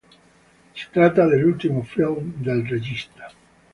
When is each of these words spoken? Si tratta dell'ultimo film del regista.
Si 0.73 0.87
tratta 0.89 1.27
dell'ultimo 1.27 1.83
film 1.83 2.33
del 2.41 2.65
regista. 2.67 3.31